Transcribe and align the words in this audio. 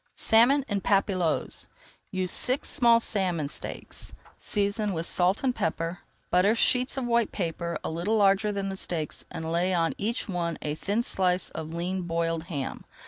SALMON 0.15 0.65
EN 0.67 0.81
PAPILLOTES 0.81 1.67
Use 2.09 2.31
six 2.31 2.69
small 2.69 2.99
salmon 2.99 3.47
steaks. 3.47 4.11
Season 4.39 4.93
with 4.93 5.05
salt 5.05 5.43
and 5.43 5.53
pepper. 5.53 5.99
Butter 6.31 6.55
sheets 6.55 6.97
of 6.97 7.05
white 7.05 7.31
paper 7.31 7.77
a 7.83 7.91
little 7.91 8.17
larger 8.17 8.51
than 8.51 8.69
the 8.69 8.77
steaks 8.77 9.25
and 9.29 9.51
lay 9.51 9.75
on 9.75 9.93
each 9.99 10.27
one 10.27 10.57
a 10.63 10.73
thin 10.73 11.03
slice 11.03 11.51
of 11.51 11.71
lean 11.71 12.01
boiled 12.01 12.45
ham. 12.45 12.83